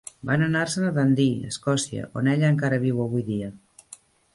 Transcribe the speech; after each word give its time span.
Van 0.27 0.45
anar-se'n 0.45 0.87
a 0.87 0.93
Dundee, 0.95 1.51
Escòcia, 1.53 2.09
on 2.23 2.33
ella 2.35 2.51
encara 2.57 2.85
viu 2.87 3.05
avui 3.09 3.31
dia. 3.33 3.57